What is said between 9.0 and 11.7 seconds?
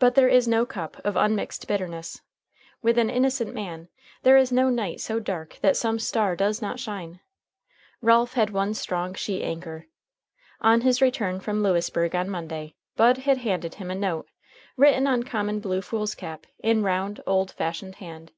sheet anchor. On his return from